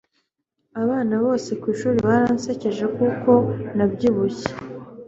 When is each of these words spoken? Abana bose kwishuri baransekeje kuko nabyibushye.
Abana 0.81 1.13
bose 1.23 1.49
kwishuri 1.61 1.97
baransekeje 2.07 2.85
kuko 2.97 3.31
nabyibushye. 3.75 4.51